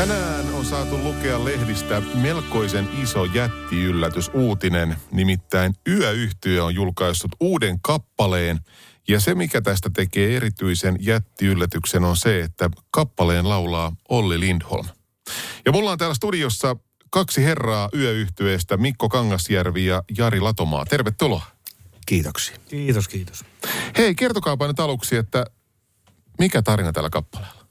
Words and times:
Tänään 0.00 0.54
on 0.54 0.64
saatu 0.64 0.98
lukea 0.98 1.44
lehdistä 1.44 2.02
melkoisen 2.14 2.88
iso 3.02 3.24
jättiyllätys 3.24 4.30
uutinen, 4.34 4.96
nimittäin 5.12 5.74
Yöyhtiö 5.88 6.64
on 6.64 6.74
julkaissut 6.74 7.30
uuden 7.40 7.80
kappaleen, 7.80 8.60
ja 9.08 9.20
se 9.20 9.34
mikä 9.34 9.60
tästä 9.60 9.90
tekee 9.94 10.36
erityisen 10.36 10.96
jättiyllätyksen 11.00 12.04
on 12.04 12.16
se, 12.16 12.40
että 12.40 12.70
kappaleen 12.90 13.48
laulaa 13.48 13.92
Olli 14.08 14.40
Lindholm. 14.40 14.86
Ja 15.66 15.72
mulla 15.72 15.92
on 15.92 15.98
täällä 15.98 16.14
studiossa 16.14 16.76
kaksi 17.10 17.44
herraa 17.44 17.88
Yöyhtyeestä, 17.94 18.76
Mikko 18.76 19.08
Kangasjärvi 19.08 19.86
ja 19.86 20.02
Jari 20.18 20.40
Latomaa. 20.40 20.84
Tervetuloa. 20.84 21.46
Kiitoksia. 22.06 22.56
Kiitos, 22.68 23.08
kiitos. 23.08 23.44
Hei, 23.98 24.14
kertokaapa 24.14 24.66
nyt 24.66 24.80
aluksi, 24.80 25.16
että 25.16 25.46
mikä 26.38 26.62
tarina 26.62 26.92
tällä 26.92 27.10
kappaleella? 27.10 27.66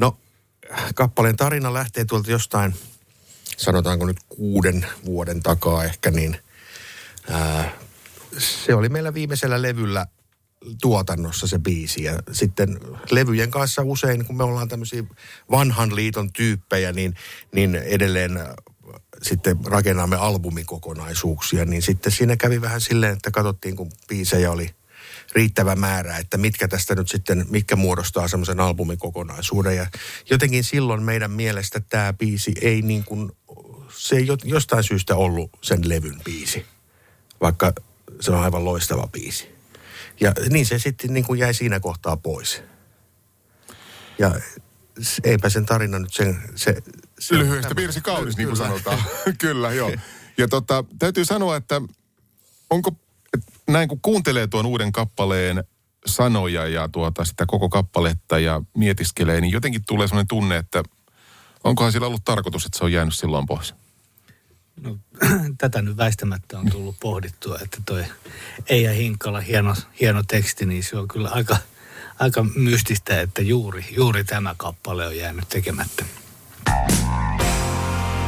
No, 0.00 0.18
kappaleen 0.94 1.36
tarina 1.36 1.72
lähtee 1.72 2.04
tuolta 2.04 2.30
jostain, 2.30 2.74
sanotaanko 3.56 4.06
nyt 4.06 4.16
kuuden 4.28 4.86
vuoden 5.04 5.42
takaa 5.42 5.84
ehkä, 5.84 6.10
niin 6.10 6.36
ää, 7.30 7.72
se 8.38 8.74
oli 8.74 8.88
meillä 8.88 9.14
viimeisellä 9.14 9.62
levyllä 9.62 10.06
tuotannossa 10.80 11.46
se 11.46 11.58
biisi. 11.58 12.02
Ja 12.02 12.22
sitten 12.32 12.80
levyjen 13.10 13.50
kanssa 13.50 13.82
usein, 13.82 14.24
kun 14.24 14.36
me 14.36 14.44
ollaan 14.44 14.68
tämmöisiä 14.68 15.04
vanhan 15.50 15.96
liiton 15.96 16.32
tyyppejä, 16.32 16.92
niin, 16.92 17.14
niin 17.52 17.74
edelleen 17.74 18.40
sitten 19.22 19.58
rakennamme 19.66 20.16
albumikokonaisuuksia. 20.16 21.64
Niin 21.64 21.82
sitten 21.82 22.12
siinä 22.12 22.36
kävi 22.36 22.60
vähän 22.60 22.80
silleen, 22.80 23.12
että 23.12 23.30
katsottiin, 23.30 23.76
kun 23.76 23.92
biisejä 24.08 24.50
oli 24.50 24.74
riittävä 25.34 25.76
määrä, 25.76 26.16
että 26.18 26.36
mitkä 26.36 26.68
tästä 26.68 26.94
nyt 26.94 27.08
sitten, 27.08 27.46
mitkä 27.50 27.76
muodostaa 27.76 28.28
semmoisen 28.28 28.60
albumikokonaisuuden. 28.60 29.76
Ja 29.76 29.86
jotenkin 30.30 30.64
silloin 30.64 31.02
meidän 31.02 31.30
mielestä 31.30 31.80
tämä 31.80 32.12
biisi 32.12 32.52
ei 32.60 32.82
niin 32.82 33.04
kuin, 33.04 33.32
se 33.96 34.16
ei 34.16 34.26
jo- 34.26 34.36
jostain 34.44 34.84
syystä 34.84 35.16
ollut 35.16 35.50
sen 35.62 35.88
levyn 35.88 36.20
biisi, 36.24 36.66
vaikka 37.40 37.72
se 38.20 38.30
on 38.30 38.38
aivan 38.42 38.64
loistava 38.64 39.06
biisi. 39.06 39.54
Ja 40.20 40.32
niin 40.50 40.66
se 40.66 40.78
sitten 40.78 41.14
niin 41.14 41.24
kuin 41.24 41.40
jäi 41.40 41.54
siinä 41.54 41.80
kohtaa 41.80 42.16
pois. 42.16 42.62
Ja 44.18 44.40
eipä 45.24 45.48
sen 45.48 45.66
tarina 45.66 45.98
nyt 45.98 46.12
sen... 46.12 46.38
Se, 46.54 46.82
se 47.18 47.38
Lyhyestä 47.38 47.74
piirsi 47.74 48.00
kaunis, 48.00 48.36
niin 48.36 48.48
kuin 48.48 48.56
sanotaan. 48.56 49.02
Kyllä, 49.38 49.72
joo. 49.72 49.92
Ja 50.38 50.48
tota, 50.48 50.84
täytyy 50.98 51.24
sanoa, 51.24 51.56
että 51.56 51.82
onko, 52.70 52.92
näin 53.68 53.88
kun 53.88 54.00
kuuntelee 54.02 54.46
tuon 54.46 54.66
uuden 54.66 54.92
kappaleen 54.92 55.64
sanoja 56.06 56.66
ja 56.66 56.88
tuota 56.88 57.24
sitä 57.24 57.44
koko 57.46 57.68
kappaletta 57.68 58.38
ja 58.38 58.62
mietiskelee, 58.76 59.40
niin 59.40 59.52
jotenkin 59.52 59.82
tulee 59.86 60.08
sellainen 60.08 60.28
tunne, 60.28 60.56
että 60.56 60.82
onkohan 61.64 61.92
sillä 61.92 62.06
ollut 62.06 62.24
tarkoitus, 62.24 62.66
että 62.66 62.78
se 62.78 62.84
on 62.84 62.92
jäänyt 62.92 63.14
silloin 63.14 63.46
pois. 63.46 63.74
No, 64.80 64.98
tätä 65.58 65.82
nyt 65.82 65.96
väistämättä 65.96 66.58
on 66.58 66.70
tullut 66.70 66.96
pohdittua, 67.00 67.58
että 67.62 67.82
toi 67.86 68.04
Eija 68.68 68.92
Hinkkala, 68.92 69.40
hieno, 69.40 69.74
hieno 70.00 70.22
teksti, 70.28 70.66
niin 70.66 70.82
se 70.82 70.98
on 70.98 71.08
kyllä 71.08 71.28
aika, 71.28 71.56
aika 72.18 72.44
mystistä, 72.54 73.20
että 73.20 73.42
juuri, 73.42 73.84
juuri 73.96 74.24
tämä 74.24 74.54
kappale 74.56 75.06
on 75.06 75.16
jäänyt 75.16 75.48
tekemättä. 75.48 76.04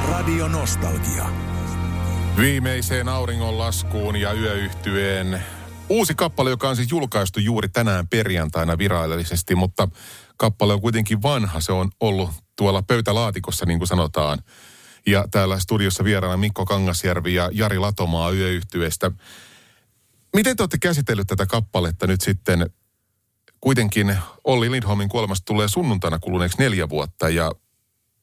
Radio 0.09 0.49
Nostalgia. 0.49 1.56
Viimeiseen 2.37 3.09
auringonlaskuun 3.09 4.17
ja 4.17 4.33
yöyhtyeen 4.33 5.43
uusi 5.89 6.15
kappale, 6.15 6.51
joka 6.51 6.69
on 6.69 6.77
siis 6.77 6.91
julkaistu 6.91 7.41
juuri 7.41 7.69
tänään 7.69 8.09
perjantaina 8.09 8.79
virallisesti, 8.79 9.55
mutta 9.55 9.89
kappale 10.37 10.73
on 10.73 10.81
kuitenkin 10.81 11.23
vanha. 11.23 11.61
Se 11.61 11.73
on 11.73 11.91
ollut 12.01 12.31
tuolla 12.57 12.83
pöytälaatikossa, 12.83 13.67
niin 13.67 13.79
kuin 13.79 13.89
sanotaan. 13.89 14.39
Ja 15.07 15.25
täällä 15.31 15.59
studiossa 15.59 16.05
vieraana 16.05 16.37
Mikko 16.37 16.65
Kangasjärvi 16.65 17.35
ja 17.35 17.51
Jari 17.53 17.79
Latomaa 17.79 18.31
yöyhtyeestä. 18.31 19.11
Miten 20.35 20.57
te 20.57 20.63
olette 20.63 20.79
käsitellyt 20.79 21.27
tätä 21.27 21.47
kappaletta 21.47 22.07
nyt 22.07 22.21
sitten? 22.21 22.71
Kuitenkin 23.61 24.19
Olli 24.45 24.71
Lindholmin 24.71 25.09
kuolemasta 25.09 25.45
tulee 25.45 25.69
sunnuntaina 25.69 26.19
kuluneeksi 26.19 26.59
neljä 26.59 26.89
vuotta 26.89 27.29
ja 27.29 27.53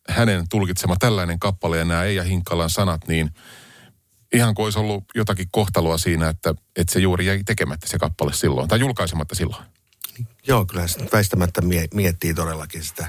hänen 0.09 0.49
tulkitsema 0.49 0.95
tällainen 0.99 1.39
kappale 1.39 1.77
ja 1.77 1.85
nämä 1.85 2.03
Eija 2.03 2.23
Hinkkalan 2.23 2.69
sanat, 2.69 3.07
niin 3.07 3.29
ihan 4.33 4.55
kuin 4.55 4.63
olisi 4.63 4.79
ollut 4.79 5.03
jotakin 5.15 5.47
kohtaloa 5.51 5.97
siinä, 5.97 6.29
että, 6.29 6.55
että 6.75 6.93
se 6.93 6.99
juuri 6.99 7.25
jäi 7.25 7.43
tekemättä 7.45 7.87
se 7.87 7.99
kappale 7.99 8.33
silloin, 8.33 8.67
tai 8.67 8.79
julkaisematta 8.79 9.35
silloin. 9.35 9.63
Joo, 10.47 10.65
kyllä 10.65 10.87
se 10.87 10.99
väistämättä 11.13 11.61
mie- 11.61 11.87
miettii 11.93 12.33
todellakin 12.33 12.83
sitä. 12.83 13.07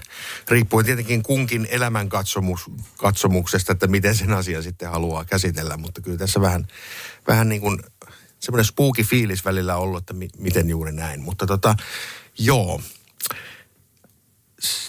Riippuen 0.49 0.87
tietenkin 0.87 1.23
kunkin 1.23 1.67
elämän 1.71 2.09
katsomus, 2.09 2.61
katsomuksesta, 2.97 3.73
että 3.73 3.87
miten 3.87 4.15
sen 4.17 4.33
asian 4.33 4.63
sitten 4.63 4.91
haluaa 4.91 5.25
käsitellä. 5.25 5.77
Mutta 5.77 6.01
kyllä 6.01 6.19
tässä 6.19 6.41
vähän, 6.41 6.67
vähän 7.29 7.49
niin 7.49 7.61
kuin 7.61 7.79
semmoinen 8.41 8.65
spooky 8.65 9.03
fiilis 9.03 9.45
välillä 9.45 9.77
ollut, 9.77 9.99
että 9.99 10.13
mi- 10.13 10.29
miten 10.39 10.69
juuri 10.69 10.93
näin. 10.93 11.21
Mutta 11.21 11.47
tota, 11.47 11.75
joo. 12.39 12.81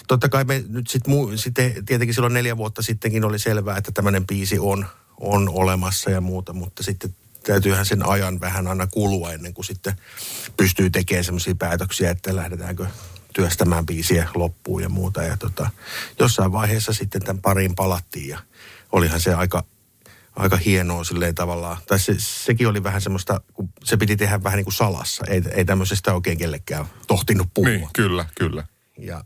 Totta 0.08 0.28
kai 0.28 0.44
me 0.44 0.64
nyt 0.68 0.86
sit 0.86 1.08
mu- 1.08 1.36
sitten 1.36 1.84
tietenkin 1.86 2.14
silloin 2.14 2.34
neljä 2.34 2.56
vuotta 2.56 2.82
sittenkin 2.82 3.24
oli 3.24 3.38
selvää, 3.38 3.76
että 3.78 3.92
tämmöinen 3.92 4.26
biisi 4.26 4.58
on, 4.58 4.86
on 5.20 5.48
olemassa 5.48 6.10
ja 6.10 6.20
muuta, 6.20 6.52
mutta 6.52 6.82
sitten 6.82 7.14
täytyyhän 7.42 7.86
sen 7.86 8.08
ajan 8.08 8.40
vähän 8.40 8.66
aina 8.66 8.86
kulua 8.86 9.32
ennen 9.32 9.54
kuin 9.54 9.64
sitten 9.64 9.96
pystyy 10.56 10.90
tekemään 10.90 11.24
semmoisia 11.24 11.54
päätöksiä, 11.54 12.10
että 12.10 12.36
lähdetäänkö 12.36 12.86
työstämään 13.32 13.86
biisiä 13.86 14.28
loppuun 14.34 14.82
ja 14.82 14.88
muuta. 14.88 15.22
Ja 15.22 15.36
tota, 15.36 15.70
jossain 16.18 16.52
vaiheessa 16.52 16.92
sitten 16.92 17.22
tämän 17.22 17.42
pariin 17.42 17.74
palattiin 17.74 18.28
ja 18.28 18.38
olihan 18.92 19.20
se 19.20 19.34
aika, 19.34 19.64
aika 20.36 20.56
hienoa 20.56 21.04
silleen 21.04 21.34
tavallaan. 21.34 21.76
Tai 21.86 21.98
se, 21.98 22.14
sekin 22.18 22.68
oli 22.68 22.82
vähän 22.82 23.00
semmoista, 23.00 23.40
kun 23.54 23.68
se 23.84 23.96
piti 23.96 24.16
tehdä 24.16 24.42
vähän 24.42 24.56
niin 24.56 24.64
kuin 24.64 24.74
salassa. 24.74 25.24
Ei, 25.28 25.42
ei 25.50 25.64
tämmöisestä 25.64 26.14
oikein 26.14 26.38
kellekään 26.38 26.86
tohtinut 27.06 27.48
puhua. 27.54 27.70
Niin, 27.70 27.88
kyllä, 27.92 28.26
kyllä. 28.34 28.66
Ja 28.98 29.24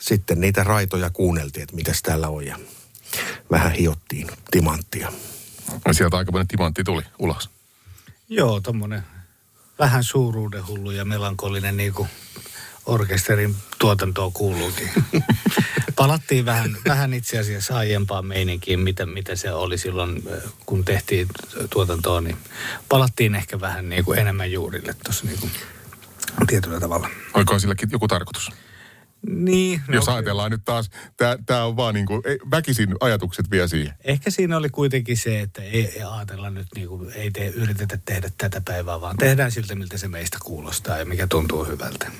sitten 0.00 0.40
niitä 0.40 0.64
raitoja 0.64 1.10
kuunneltiin, 1.10 1.62
että 1.62 1.76
mitäs 1.76 2.02
täällä 2.02 2.28
on 2.28 2.46
ja 2.46 2.58
vähän 3.50 3.72
hiottiin 3.72 4.28
timanttia. 4.50 5.12
Ja 5.86 5.94
sieltä 5.94 6.16
aikamoinen 6.16 6.48
timantti 6.48 6.84
tuli 6.84 7.02
ulos. 7.18 7.50
Joo, 8.28 8.60
tommonen 8.60 9.02
vähän 9.78 10.04
suuruuden 10.04 10.66
hullu 10.66 10.90
ja 10.90 11.04
melankolinen 11.04 11.76
niin 11.76 11.92
kuin 11.92 12.08
orkesterin 12.86 13.56
tuotantoon 13.78 14.32
kuuluukin. 14.32 14.90
Palattiin 15.96 16.44
vähän, 16.44 16.76
vähän 16.88 17.14
itse 17.14 17.38
asiassa 17.38 17.76
aiempaan 17.76 18.26
meininkiin, 18.26 18.80
mitä, 18.80 19.06
mitä 19.06 19.36
se 19.36 19.52
oli 19.52 19.78
silloin, 19.78 20.22
kun 20.66 20.84
tehtiin 20.84 21.28
tuotantoa, 21.70 22.20
niin 22.20 22.36
palattiin 22.88 23.34
ehkä 23.34 23.60
vähän 23.60 23.88
niin 23.88 24.04
kuin 24.04 24.18
enemmän 24.18 24.52
juurille 24.52 24.94
tuossa 25.04 25.26
niin 25.26 25.38
kuin 25.40 25.52
tietyllä 26.46 26.80
tavalla. 26.80 27.08
Oiko 27.34 27.58
silläkin 27.58 27.88
joku 27.92 28.08
tarkoitus? 28.08 28.50
Niin. 29.26 29.82
No, 29.88 29.94
Jos 29.94 30.08
ajatellaan 30.08 30.50
nyt 30.50 30.64
taas, 30.64 30.90
tämä 31.46 31.64
on 31.64 31.76
vaan 31.76 31.94
niin 31.94 32.06
kuin, 32.06 32.22
ei, 32.24 32.38
väkisin 32.50 32.94
ajatukset 33.00 33.50
vie 33.50 33.68
siihen. 33.68 33.94
Ehkä 34.04 34.30
siinä 34.30 34.56
oli 34.56 34.68
kuitenkin 34.68 35.16
se, 35.16 35.40
että 35.40 35.62
ei, 35.62 35.92
ei 35.96 36.02
ajatella 36.02 36.50
nyt, 36.50 36.66
niin 36.74 36.88
kuin, 36.88 37.12
ei 37.12 37.30
te, 37.30 37.46
yritetä 37.46 37.98
tehdä 38.04 38.30
tätä 38.38 38.62
päivää, 38.64 39.00
vaan 39.00 39.16
tehdään 39.16 39.52
siltä, 39.52 39.74
miltä 39.74 39.98
se 39.98 40.08
meistä 40.08 40.38
kuulostaa 40.42 40.98
ja 40.98 41.04
mikä 41.04 41.26
tuntuu 41.26 41.64
hyvältä. 41.64 42.10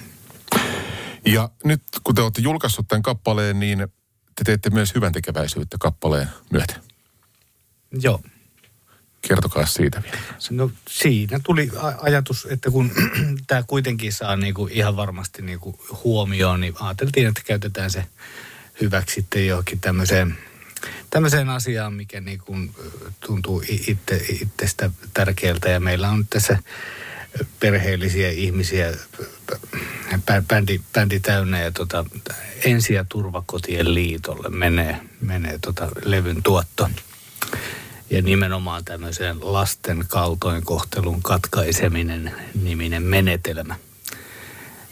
Ja 1.27 1.51
nyt 1.65 1.83
kun 2.05 2.15
te 2.15 2.23
olette 2.23 2.43
julkaissut 2.43 2.89
tämän 2.89 3.03
kappaleen, 3.03 3.61
niin 3.61 3.79
te 4.35 4.45
teette 4.45 4.71
myös 4.71 4.95
hyvän 4.95 5.13
tekeväisyyttä 5.13 5.77
kappaleen 5.81 6.29
myötä. 6.51 6.81
Joo. 8.03 8.21
Kertokaa 9.29 9.67
siitä 9.67 10.03
vielä. 10.03 10.19
No 10.51 10.71
siinä 10.89 11.41
tuli 11.43 11.71
ajatus, 12.03 12.47
että 12.51 12.71
kun 12.71 12.91
tämä 13.47 13.63
kuitenkin 13.67 14.13
saa 14.13 14.37
niinku 14.37 14.69
ihan 14.73 14.97
varmasti 14.97 15.43
niinku 15.43 15.79
huomioon, 16.05 16.61
niin 16.61 16.75
ajateltiin, 16.81 17.29
että 17.29 17.41
käytetään 17.45 17.91
se 17.91 18.05
hyväksi 18.81 19.15
sitten 19.15 19.47
johonkin 19.47 19.81
tämmöiseen, 19.81 20.39
tämmöiseen 21.11 21.49
asiaan, 21.49 21.95
mikä 21.95 22.21
niinku 22.21 22.57
tuntuu 23.27 23.63
itse, 23.89 24.27
itsestä 24.43 24.91
tärkeältä. 25.15 25.69
Ja 25.69 25.81
meillä 25.81 26.09
on 26.09 26.27
tässä 26.31 26.59
perheellisiä 27.61 28.31
ihmisiä 28.31 28.93
bä- 30.15 30.45
bändi, 30.49 30.81
bändi 30.93 31.21
täynnä 31.21 31.61
ja 31.61 31.71
tota, 31.71 32.05
ensi- 32.65 32.95
ja 32.95 33.05
turvakotien 33.09 33.95
liitolle 33.95 34.49
menee, 34.49 35.01
menee 35.21 35.59
tota 35.59 35.89
levyn 36.05 36.43
tuotto. 36.43 36.91
Ja 38.13 38.23
nimenomaan 38.23 38.85
tämmöiseen 38.85 39.37
lasten 39.41 40.05
kaltoinkohtelun 40.09 41.23
katkaiseminen 41.23 42.33
niminen 42.63 43.03
menetelmä. 43.03 43.77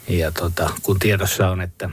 Ja 0.08 0.32
tota, 0.32 0.70
kun 0.82 0.99
tiedossa 0.99 1.50
on, 1.50 1.61
että 1.61 1.90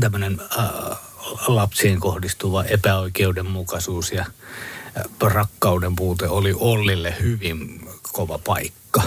tämmöinen 0.00 0.40
äh, 0.58 0.98
lapsiin 1.46 2.00
kohdistuva 2.00 2.64
epäoikeudenmukaisuus 2.64 4.12
ja 4.12 4.20
äh, 4.22 5.04
rakkauden 5.22 5.96
puute 5.96 6.28
oli 6.28 6.54
Ollille 6.56 7.14
hyvin 7.20 7.88
kova 8.12 8.38
paikka. 8.38 9.02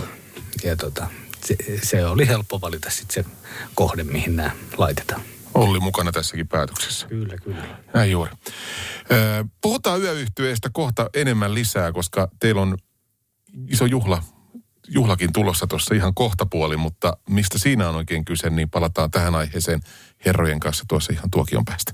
Ja 0.64 0.76
tota, 0.76 1.08
se, 1.46 1.56
se 1.84 2.06
oli 2.06 2.28
helppo 2.28 2.62
valita 2.62 2.90
sitten 2.90 3.24
se 3.24 3.30
kohde, 3.76 4.04
mihin 4.04 4.36
nämä 4.36 4.52
laitetaan. 4.78 5.22
Olli 5.54 5.80
mukana 5.80 6.12
tässäkin 6.12 6.48
päätöksessä. 6.48 7.08
Kyllä, 7.08 7.38
kyllä. 7.38 7.64
Näin 7.94 8.12
juuri. 8.12 8.32
Puhutaan 9.62 10.02
yöyhtyeestä 10.02 10.70
kohta 10.74 11.10
enemmän 11.14 11.54
lisää, 11.54 11.92
koska 11.92 12.30
teillä 12.40 12.62
on 12.62 12.78
iso 13.68 13.86
juhla, 13.86 14.24
juhlakin 14.88 15.34
tulossa 15.34 15.68
tuossa 15.68 15.96
ihan 15.96 16.14
kohta 16.14 16.46
puoli, 16.46 16.78
mutta 16.78 17.18
mistä 17.30 17.58
siinä 17.58 17.90
on 17.90 17.96
oikein 17.96 18.26
kyse, 18.26 18.50
niin 18.50 18.70
palataan 18.70 19.12
tähän 19.12 19.36
aiheeseen 19.36 19.80
herrojen 20.26 20.60
kanssa 20.60 20.86
tuossa 20.88 21.14
ihan 21.14 21.32
tuokion 21.32 21.66
päästä. 21.66 21.94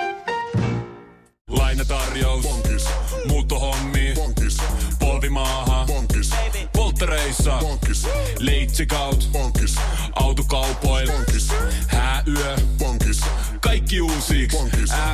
Polttereissa. 7.31 7.67
Bonkis. 7.67 8.07
Leitsikaut. 8.39 9.29
Bonkis. 9.31 9.75
Autokaupoil. 10.15 11.11
Bonkis. 11.11 11.49
Hääyö. 11.87 12.55
Bonkis. 12.77 13.21
Kaikki 13.61 14.01
uusi. 14.01 14.47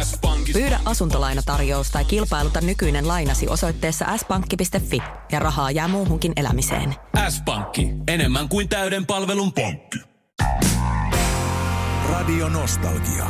S-pankki. 0.03 0.53
Pyydä 0.53 0.79
asuntolainatarjous 0.85 1.91
tai 1.91 2.05
kilpailuta 2.05 2.61
nykyinen 2.61 3.07
lainasi 3.07 3.47
osoitteessa 3.47 4.17
s-pankki.fi 4.17 5.01
ja 5.31 5.39
rahaa 5.39 5.71
jää 5.71 5.87
muuhunkin 5.87 6.33
elämiseen. 6.35 6.95
S-pankki. 7.29 7.89
Enemmän 8.07 8.49
kuin 8.49 8.69
täyden 8.69 9.05
palvelun 9.05 9.53
pankki. 9.53 9.99
Radio 12.09 12.49
Nostalgia. 12.49 13.25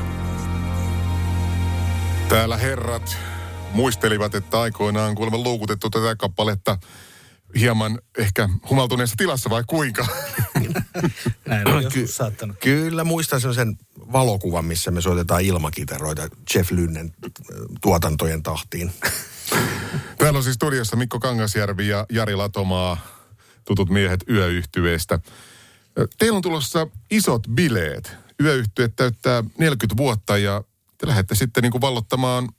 Täällä 2.29 2.57
herrat 2.57 3.17
muistelivat, 3.73 4.35
että 4.35 4.61
aikoinaan 4.61 5.15
kuulemma 5.15 5.37
luukutettu 5.37 5.89
tätä 5.89 6.15
kappaletta 6.15 6.77
hieman 7.55 7.99
ehkä 8.17 8.49
humaltuneessa 8.69 9.15
tilassa 9.17 9.49
vai 9.49 9.63
kuinka? 9.67 10.07
Näin 11.47 11.67
on 11.67 11.91
Ky- 11.91 12.07
saattanut. 12.07 12.57
Kyllä 12.59 13.03
muistan 13.03 13.41
sen 13.41 13.77
valokuvan, 14.13 14.65
missä 14.65 14.91
me 14.91 15.01
soitetaan 15.01 15.41
ilmakiteroita 15.41 16.27
Jeff 16.55 16.71
Lynnen 16.71 17.13
äh, 17.25 17.31
tuotantojen 17.81 18.43
tahtiin. 18.43 18.91
Täällä 20.17 20.37
on 20.37 20.43
siis 20.43 20.55
studiossa 20.55 20.95
Mikko 20.95 21.19
Kangasjärvi 21.19 21.87
ja 21.87 22.05
Jari 22.09 22.35
Latomaa, 22.35 22.97
tutut 23.65 23.89
miehet 23.89 24.23
yöyhtyeestä. 24.29 25.19
Teillä 26.17 26.35
on 26.35 26.41
tulossa 26.41 26.87
isot 27.11 27.47
bileet. 27.51 28.11
Yöyhtyeet 28.43 28.95
täyttää 28.95 29.43
40 29.57 29.97
vuotta 29.97 30.37
ja 30.37 30.63
te 30.97 31.07
lähdette 31.07 31.35
sitten 31.35 31.61
niin 31.63 31.71
kuin 31.71 31.81
vallottamaan 31.81 32.49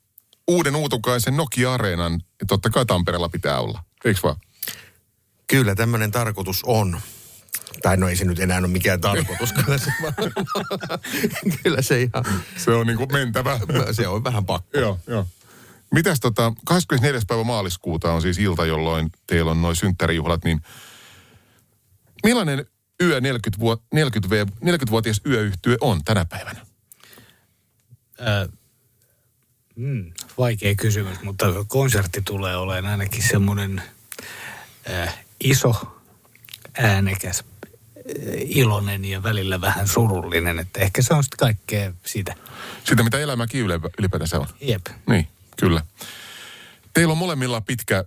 uuden 0.48 0.76
uutukaisen 0.76 1.36
Nokia-areenan. 1.36 2.12
Ja 2.12 2.46
totta 2.46 2.70
kai 2.70 2.86
Tampereella 2.86 3.28
pitää 3.28 3.60
olla, 3.60 3.84
eikö 4.04 4.20
vaan? 4.22 4.36
Kyllä 5.48 5.74
tämmöinen 5.74 6.10
tarkoitus 6.10 6.62
on. 6.64 7.00
Tai 7.82 7.96
no 7.96 8.08
ei 8.08 8.16
se 8.16 8.24
nyt 8.24 8.38
enää 8.38 8.58
ole 8.58 8.68
mikään 8.68 9.00
tarkoitus, 9.00 9.52
kyllä 9.52 9.78
se, 9.78 9.92
kyllä 11.62 11.82
se 11.82 12.02
ihan, 12.02 12.24
Se 12.56 12.70
on 12.70 12.86
niin 12.86 12.96
kuin 12.96 13.12
mentävä. 13.12 13.60
se 13.92 14.08
on 14.08 14.24
vähän 14.24 14.46
pakko. 14.46 14.78
joo, 14.78 14.98
joo. 15.06 15.26
Mitäs 15.94 16.20
tota, 16.20 16.52
24. 16.64 17.20
päivä 17.26 17.44
maaliskuuta 17.44 18.12
on 18.12 18.22
siis 18.22 18.38
ilta, 18.38 18.66
jolloin 18.66 19.10
teillä 19.26 19.50
on 19.50 19.62
noin 19.62 19.76
synttärijuhlat, 19.76 20.44
niin 20.44 20.60
millainen 22.24 22.66
yö 23.02 23.20
40 23.20 23.60
vuot, 23.60 23.82
40 23.94 24.30
v, 24.30 24.46
40-vuotias 24.64 25.20
yöyhtye 25.26 25.76
on 25.80 26.04
tänä 26.04 26.24
päivänä? 26.24 26.66
Ää, 28.20 28.48
mm, 29.76 30.12
vaikea 30.38 30.74
kysymys, 30.74 31.20
mutta 31.22 31.46
konsertti 31.68 32.22
tulee 32.22 32.56
olemaan 32.56 32.92
ainakin 32.92 33.22
semmoinen 33.22 33.82
ää, 34.88 35.12
iso, 35.44 36.00
äänekäs, 36.78 37.44
ää, 37.96 38.04
iloinen 38.38 39.04
ja 39.04 39.22
välillä 39.22 39.60
vähän 39.60 39.88
surullinen. 39.88 40.58
Että 40.58 40.80
ehkä 40.80 41.02
se 41.02 41.14
on 41.14 41.24
sitten 41.24 41.38
kaikkea 41.38 41.92
sitä. 42.06 42.34
Sitä, 42.84 43.02
mitä 43.02 43.18
elämäkin 43.18 43.66
ylipäätänsä 43.98 44.38
on. 44.38 44.46
Jep. 44.60 44.86
Niin, 45.08 45.28
kyllä. 45.60 45.82
Teillä 46.94 47.12
on 47.12 47.18
molemmilla 47.18 47.60
pitkä, 47.60 48.04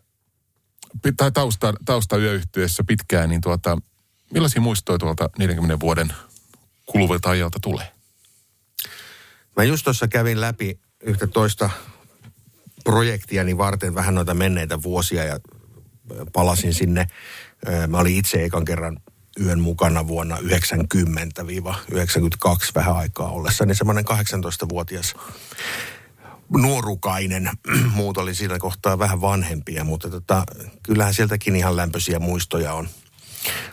pi- 1.04 1.14
tai 1.18 1.32
tausta, 1.32 1.74
tausta 1.86 2.18
yöyhtyessä 2.18 2.84
pitkään, 2.84 3.30
niin 3.30 3.42
tuota, 3.42 3.78
millaisia 4.34 4.62
muistoja 4.62 4.98
tuolta 4.98 5.30
40 5.38 5.80
vuoden 5.80 6.14
kuluvalta 6.86 7.30
ajalta 7.30 7.60
tulee? 7.62 7.92
Mä 9.58 9.64
just 9.64 9.84
tuossa 9.84 10.08
kävin 10.08 10.42
läpi 10.42 10.80
yhtä 11.02 11.28
toista 11.28 11.70
projektiani 12.84 13.58
varten 13.58 13.96
vähän 13.96 14.16
noita 14.16 14.34
menneitä 14.34 14.82
vuosia 14.82 15.24
ja 15.24 15.40
palasin 16.34 16.74
sinne. 16.74 17.08
Mä 17.88 17.98
olin 17.98 18.16
itse 18.16 18.44
ekan 18.44 18.66
kerran 18.66 18.98
yön 19.40 19.60
mukana 19.60 20.08
vuonna 20.08 20.38
90-92 20.38 20.42
vähän 22.76 22.96
aikaa 22.96 23.30
ollessani 23.30 23.76
semmoinen 23.76 24.06
18-vuotias 24.06 25.16
nuorukainen. 26.58 27.50
Muut 27.96 28.18
oli 28.18 28.36
siinä 28.36 28.60
kohtaa 28.60 29.00
vähän 29.00 29.22
vanhempia, 29.22 29.84
mutta 29.84 30.10
tota, 30.10 30.44
kyllähän 30.84 31.14
sieltäkin 31.14 31.56
ihan 31.56 31.76
lämpöisiä 31.76 32.20
muistoja 32.20 32.74
on. 32.74 32.90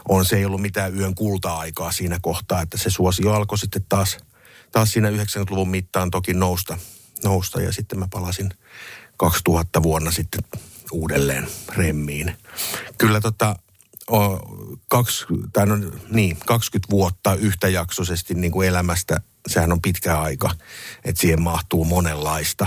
on. 0.09 0.25
Se 0.25 0.37
ei 0.37 0.45
ollut 0.45 0.61
mitään 0.61 0.97
yön 0.97 1.15
kulta-aikaa 1.15 1.93
siinä 1.93 2.19
kohtaa, 2.23 2.63
että 2.63 2.79
se 2.79 2.91
suosio 2.91 3.33
alkoi 3.33 3.59
sitten 3.59 3.85
taas, 3.89 4.19
taas 4.73 4.93
siinä 4.93 5.11
90-luvun 5.11 5.69
mittaan 5.69 6.11
toki 6.11 6.35
nousta, 6.35 6.79
nousta 7.25 7.61
ja 7.61 7.73
sitten 7.73 7.99
mä 7.99 8.09
palasin 8.11 8.51
2000 9.17 9.83
vuonna 9.83 10.11
sitten 10.11 10.41
uudelleen 10.93 11.49
remmiin. 11.77 12.37
Kyllä 12.99 13.21
tota, 13.21 13.57
o, 14.11 14.39
kaksi, 14.89 15.25
tai 15.53 15.67
no, 15.67 15.77
niin, 16.11 16.37
20 16.47 16.91
vuotta 16.91 17.35
yhtäjaksoisesti 17.35 18.35
niin 18.35 18.53
kuin 18.53 18.69
elämästä, 18.69 19.21
sehän 19.49 19.73
on 19.73 19.83
pitkä 19.83 20.21
aika, 20.21 20.51
että 21.05 21.21
siihen 21.21 21.43
mahtuu 21.43 21.85
monenlaista. 21.85 22.67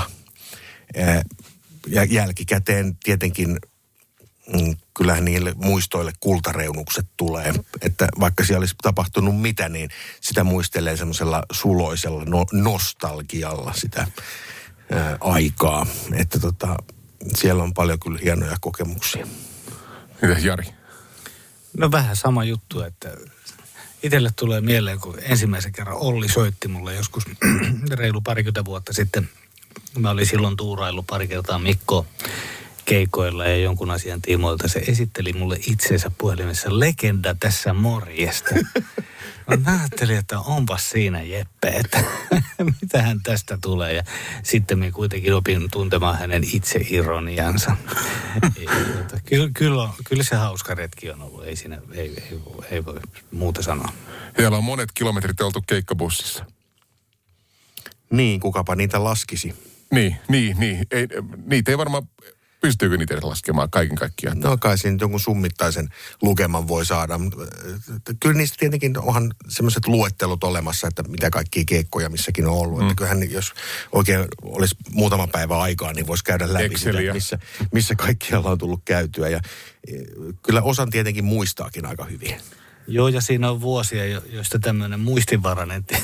Ja 1.87 2.03
jälkikäteen 2.03 2.97
tietenkin 3.03 3.59
mm, 4.53 4.75
kyllähän 4.93 5.25
niille 5.25 5.53
muistoille 5.55 6.13
kultareunukset 6.19 7.07
tulee. 7.17 7.53
Että 7.81 8.07
vaikka 8.19 8.43
siellä 8.43 8.59
olisi 8.59 8.75
tapahtunut 8.81 9.41
mitä, 9.41 9.69
niin 9.69 9.89
sitä 10.21 10.43
muistelee 10.43 10.97
semmoisella 10.97 11.43
suloisella 11.51 12.25
no, 12.25 12.45
nostalgialla 12.51 13.73
sitä 13.75 14.07
ää, 14.91 15.17
aikaa. 15.19 15.85
Että 16.13 16.39
tota, 16.39 16.75
siellä 17.35 17.63
on 17.63 17.73
paljon 17.73 17.99
kyllä 17.99 18.19
hienoja 18.23 18.57
kokemuksia. 18.61 19.27
Mitä 20.21 20.39
Jari? 20.39 20.65
No 21.77 21.91
vähän 21.91 22.15
sama 22.15 22.43
juttu, 22.43 22.81
että 22.81 23.17
itselle 24.03 24.29
tulee 24.35 24.61
mieleen, 24.61 24.99
kun 24.99 25.17
ensimmäisen 25.21 25.71
kerran 25.71 25.97
Olli 25.97 26.29
soitti 26.29 26.67
mulle 26.67 26.95
joskus 26.95 27.23
reilu 27.99 28.21
parikymmentä 28.21 28.65
vuotta 28.65 28.93
sitten. 28.93 29.29
Mä 29.97 30.09
olin 30.09 30.25
silloin 30.25 30.57
tuurailu 30.57 31.03
pari 31.03 31.27
kertaa 31.27 31.59
Mikko 31.59 32.05
keikoilla 32.85 33.45
ja 33.45 33.57
jonkun 33.57 33.91
asian 33.91 34.21
tiimoilta. 34.21 34.67
Se 34.67 34.79
esitteli 34.79 35.33
mulle 35.33 35.59
itseensä 35.67 36.11
puhelimessa 36.17 36.79
legenda 36.79 37.35
tässä 37.39 37.73
morjesta. 37.73 38.55
No, 39.47 39.57
mä 39.65 39.79
ajattelin, 39.79 40.17
että 40.17 40.39
onpas 40.39 40.89
siinä 40.89 41.21
Jeppe, 41.21 41.67
että 41.67 42.03
mitähän 42.81 43.19
tästä 43.23 43.57
tulee. 43.61 43.93
Ja 43.93 44.03
sitten 44.43 44.79
minä 44.79 44.91
kuitenkin 44.91 45.33
opin 45.33 45.71
tuntemaan 45.71 46.17
hänen 46.17 46.43
itseironiansa. 46.53 47.75
Tota, 48.41 49.21
Kyllä, 49.25 49.49
kyllä, 49.53 49.83
on, 49.83 49.89
kyllä 50.09 50.23
se 50.23 50.35
hauska 50.35 50.75
retki 50.75 51.11
on 51.11 51.21
ollut, 51.21 51.45
ei, 51.45 51.55
siinä, 51.55 51.81
ei, 51.93 52.23
ei, 52.31 52.39
voi- 52.45 52.65
ei 52.71 52.85
voi 52.85 52.99
muuta 53.31 53.61
sanoa. 53.63 53.93
Siellä 54.37 54.57
on 54.57 54.63
monet 54.63 54.89
kilometrit 54.93 55.41
oltu 55.41 55.63
keikkabussissa. 55.67 56.45
Niin, 58.11 58.39
kukapa 58.39 58.75
niitä 58.75 59.03
laskisi. 59.03 59.55
Niin, 59.91 60.15
niin, 60.27 60.59
niin. 60.59 60.87
Ei, 60.91 61.07
niitä 61.45 61.71
ei 61.71 61.77
varmaan, 61.77 62.07
pystyykö 62.61 62.97
niitä 62.97 63.17
laskemaan 63.21 63.69
kaiken 63.69 63.95
kaikkiaan? 63.97 64.39
No 64.39 64.57
kai 64.57 64.77
siinä 64.77 64.97
jonkun 65.01 65.19
summittaisen 65.19 65.89
lukeman 66.21 66.67
voi 66.67 66.85
saada. 66.85 67.17
Mutta, 67.17 67.41
äh, 67.41 68.15
Kyllä 68.19 68.35
niistä 68.35 68.57
tietenkin 68.59 68.99
onhan 68.99 69.33
semmoiset 69.47 69.87
luettelut 69.87 70.43
olemassa, 70.43 70.87
että 70.87 71.03
mitä 71.03 71.29
kaikkia 71.29 71.63
keikkoja 71.67 72.09
missäkin 72.09 72.47
on 72.47 72.53
ollut. 72.53 72.79
Mm. 72.79 72.83
Että 72.83 72.95
kyllähän 72.95 73.31
jos 73.31 73.53
oikein 73.91 74.25
olisi 74.41 74.75
muutama 74.91 75.27
päivä 75.27 75.61
aikaa, 75.61 75.93
niin 75.93 76.07
voisi 76.07 76.23
käydä 76.23 76.53
läpi 76.53 76.63
sitä, 76.63 76.89
Exceliä. 76.89 77.13
missä, 77.13 77.39
missä 77.71 77.95
kaikkialla 77.95 78.51
on 78.51 78.57
tullut 78.57 78.81
käytyä. 78.85 79.29
Ja 79.29 79.39
eh, 79.87 80.01
kyllä 80.43 80.61
osan 80.61 80.89
tietenkin 80.89 81.25
muistaakin 81.25 81.85
aika 81.85 82.05
hyvin. 82.05 82.35
Joo, 82.93 83.07
ja 83.07 83.21
siinä 83.21 83.51
on 83.51 83.61
vuosia, 83.61 84.05
jo- 84.05 84.23
joista 84.29 84.59
tämmöinen 84.59 84.99
muistinvarainen 84.99 85.83
ti- 85.83 86.03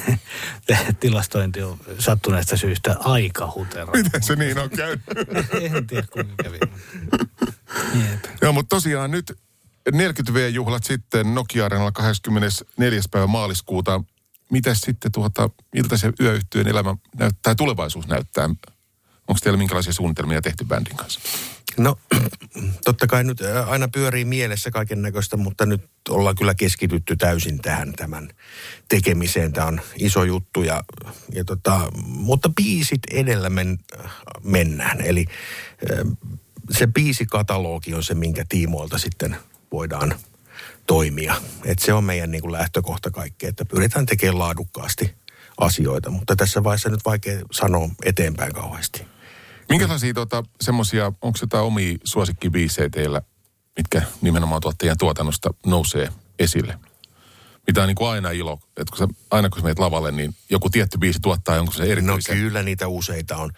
tilastointi 0.99 1.61
on 1.63 1.77
sattuneesta 1.99 2.57
syystä 2.57 2.95
aika 2.99 3.51
hutera. 3.55 3.91
Miten 3.91 4.23
se 4.23 4.35
niin 4.35 4.57
on 4.59 4.69
käynyt? 4.69 5.01
en 5.75 5.87
tiedä, 5.87 6.07
kuinka 6.11 6.33
kävi. 6.43 6.59
Jep. 7.93 8.25
Joo, 8.41 8.53
mutta 8.53 8.75
tosiaan 8.75 9.11
nyt 9.11 9.31
40V-juhlat 9.91 10.83
sitten 10.83 11.35
Nokia-areenalla 11.35 11.91
24. 11.91 13.01
päivä 13.11 13.27
maaliskuuta. 13.27 14.03
Mitäs 14.51 14.81
sitten 14.81 15.11
tuota, 15.11 15.49
miltä 15.73 15.97
se 15.97 16.11
yöyhtyön 16.19 16.67
elämä 16.67 16.95
näyttää, 17.15 17.55
tulevaisuus 17.55 18.07
näyttää? 18.07 18.49
Onko 19.27 19.39
teillä 19.43 19.57
minkälaisia 19.57 19.93
suunnitelmia 19.93 20.41
tehty 20.41 20.65
bändin 20.65 20.95
kanssa? 20.95 21.19
No, 21.77 21.97
totta 22.85 23.07
kai 23.07 23.23
nyt 23.23 23.41
aina 23.67 23.87
pyörii 23.87 24.25
mielessä 24.25 24.71
kaiken 24.71 25.01
näköistä, 25.01 25.37
mutta 25.37 25.65
nyt 25.65 25.81
ollaan 26.09 26.35
kyllä 26.35 26.55
keskitytty 26.55 27.15
täysin 27.15 27.59
tähän 27.59 27.93
tämän 27.93 28.29
tekemiseen. 28.89 29.53
Tämä 29.53 29.67
on 29.67 29.81
iso 29.97 30.23
juttu, 30.23 30.63
ja, 30.63 30.83
ja 31.33 31.43
tota, 31.43 31.91
mutta 32.05 32.49
biisit 32.49 33.01
edellä 33.11 33.49
men, 33.49 33.79
mennään. 34.43 35.01
Eli 35.01 35.25
se 36.71 36.87
biisikatalogi 36.87 37.93
on 37.93 38.03
se, 38.03 38.13
minkä 38.13 38.45
tiimoilta 38.49 38.97
sitten 38.97 39.37
voidaan 39.71 40.15
toimia. 40.87 41.35
Et 41.65 41.79
se 41.79 41.93
on 41.93 42.03
meidän 42.03 42.31
niin 42.31 42.41
kuin 42.41 42.51
lähtökohta 42.51 43.11
kaikkea, 43.11 43.49
että 43.49 43.65
pyritään 43.65 44.05
tekemään 44.05 44.39
laadukkaasti 44.39 45.15
asioita, 45.57 46.09
mutta 46.09 46.35
tässä 46.35 46.63
vaiheessa 46.63 46.89
nyt 46.89 47.05
vaikea 47.05 47.41
sanoa 47.51 47.89
eteenpäin 48.05 48.53
kauheasti. 48.53 49.16
Minkälaisia 49.69 50.13
tota, 50.13 50.43
semmoisia, 50.61 51.05
onko 51.05 51.37
jotain 51.41 51.63
omia 51.63 51.97
suosikkibiisejä 52.03 52.89
teillä, 52.89 53.21
mitkä 53.77 54.01
nimenomaan 54.21 54.61
tuottajien 54.61 54.97
tuotannosta 54.97 55.49
nousee 55.65 56.09
esille? 56.39 56.79
Mitä 57.67 57.81
on 57.81 57.87
niin 57.87 57.95
kuin 57.95 58.09
aina 58.09 58.31
ilo, 58.31 58.59
että 58.77 58.91
kun 58.91 58.97
sä, 58.97 59.07
aina 59.31 59.49
kun 59.49 59.59
sä 59.59 59.63
menet 59.63 59.79
lavalle, 59.79 60.11
niin 60.11 60.35
joku 60.49 60.69
tietty 60.69 60.97
biisi 60.97 61.19
tuottaa 61.19 61.55
jonkun 61.55 61.75
se 61.75 61.83
No 61.83 61.89
erityisen. 61.91 62.37
kyllä 62.37 62.63
niitä 62.63 62.87
useita 62.87 63.37
on. 63.37 63.51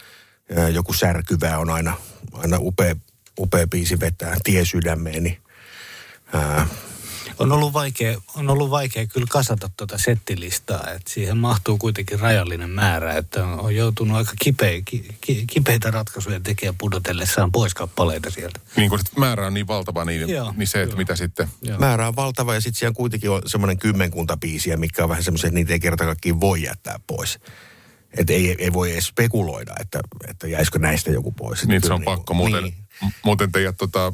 Joku 0.72 0.92
särkyvä 0.92 1.58
on 1.58 1.70
aina, 1.70 1.96
aina 2.32 2.56
upea, 2.60 2.96
upea 3.40 3.66
biisi 3.66 4.00
vetää 4.00 4.36
tie 4.44 4.64
sydämeeni. 4.64 5.40
Ää, 6.32 6.66
On 7.40 7.52
ollut 7.52 7.72
vaikea, 7.72 8.20
on 8.36 8.50
ollut 8.50 8.70
vaikea 8.70 9.06
kyllä 9.06 9.26
kasata 9.30 9.70
tuota 9.76 9.98
settilistaa, 9.98 10.90
että 10.90 11.10
siihen 11.10 11.36
mahtuu 11.36 11.78
kuitenkin 11.78 12.20
rajallinen 12.20 12.70
määrä, 12.70 13.16
että 13.16 13.46
on, 13.46 13.74
joutunut 13.74 14.16
aika 14.16 14.32
kipeä, 14.42 14.82
ki, 14.84 15.08
ki, 15.20 15.44
kipeitä 15.46 15.90
ratkaisuja 15.90 16.40
tekemään 16.40 16.74
pudotellessaan 16.78 17.52
pois 17.52 17.74
kappaleita 17.74 18.30
sieltä. 18.30 18.60
Niin 18.76 18.90
kun 18.90 18.98
määrä 19.16 19.46
on 19.46 19.54
niin 19.54 19.66
valtava, 19.66 20.04
niin, 20.04 20.28
Joo, 20.28 20.54
niin 20.56 20.66
se, 20.66 20.82
että 20.82 20.92
joo. 20.92 20.98
mitä 20.98 21.16
sitten... 21.16 21.48
Joo. 21.62 21.78
määrä 21.78 22.08
on 22.08 22.16
valtava 22.16 22.54
ja 22.54 22.60
sitten 22.60 22.78
siellä 22.78 22.94
kuitenkin 22.94 23.30
on 23.30 23.42
semmoinen 23.46 23.78
kymmenkunta 23.78 24.36
biisiä, 24.36 24.76
mikä 24.76 25.02
on 25.02 25.08
vähän 25.08 25.24
semmoisia, 25.24 25.48
että 25.48 25.54
niitä 25.54 25.72
ei 25.72 25.80
kerta 25.80 26.04
kaikkiaan 26.04 26.40
voi 26.40 26.62
jättää 26.62 27.00
pois. 27.06 27.38
Että 28.18 28.32
ei, 28.32 28.56
ei 28.58 28.72
voi 28.72 28.92
edes 28.92 29.06
spekuloida, 29.06 29.74
että, 29.80 30.00
että 30.28 30.46
jäisikö 30.48 30.78
näistä 30.78 31.10
joku 31.10 31.32
pois. 31.32 31.66
Niin, 31.66 31.82
se 31.86 31.92
on 31.92 32.00
niinku- 32.00 32.10
pakko. 32.16 32.34
Muuten, 32.34 32.64
Niin. 32.64 32.74
muuten 33.24 33.52
teidät 33.52 33.76
tota, 33.76 34.12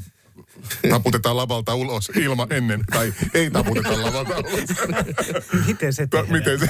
taputetaan 0.91 1.37
lavalta 1.37 1.75
ulos 1.75 2.11
ilman 2.15 2.53
ennen, 2.53 2.85
tai 2.93 3.15
ei 3.35 3.51
taputeta 3.51 4.03
lavalta 4.03 4.39
ulos. 4.39 4.71
Miten 5.67 5.93
se 5.93 6.07
tehdään? 6.07 6.33
miten 6.33 6.59
se? 6.59 6.69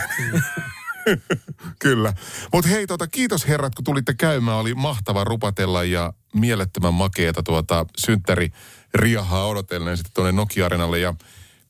Kyllä. 1.79 2.13
Mutta 2.53 2.71
hei, 2.71 2.87
tota, 2.87 3.07
kiitos 3.07 3.49
herrat, 3.49 3.75
kun 3.75 3.85
tulitte 3.85 4.15
käymään. 4.15 4.59
Oli 4.59 4.75
mahtava 4.75 5.25
rupatella 5.25 5.85
ja 5.85 6.13
mielettömän 6.35 6.95
makeeta 6.95 7.43
tuota 7.43 7.87
synttäri 7.99 8.51
riahaa 8.95 9.47
odotellen 9.47 9.97
sitten 9.97 10.13
tuonne 10.15 10.33
Nokia-arenalle. 10.33 10.99
Ja 10.99 11.15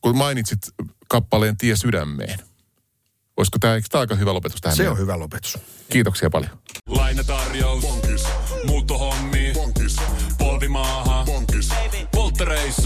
kun 0.01 0.17
mainitsit 0.17 0.59
kappaleen 1.09 1.57
Tie 1.57 1.75
sydämeen. 1.75 2.39
Olisiko 3.37 3.57
tämä, 3.59 3.73
aika 3.93 4.15
hyvä 4.15 4.33
lopetus 4.33 4.61
tähän? 4.61 4.75
Se 4.77 4.83
meidän? 4.83 4.91
on 4.91 4.99
hyvä 4.99 5.19
lopetus. 5.19 5.57
Kiitoksia 5.89 6.29
paljon. 6.29 6.51
Lainatarjous. 6.87 7.81
Bonkis. 7.81 8.23
Muuttohommi. 8.65 8.96